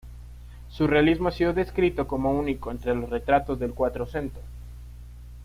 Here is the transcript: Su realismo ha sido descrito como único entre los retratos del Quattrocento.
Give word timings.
Su 0.69 0.87
realismo 0.87 1.27
ha 1.27 1.31
sido 1.31 1.53
descrito 1.53 2.07
como 2.07 2.31
único 2.31 2.71
entre 2.71 2.95
los 2.95 3.11
retratos 3.11 3.59
del 3.59 3.75
Quattrocento. 3.75 4.39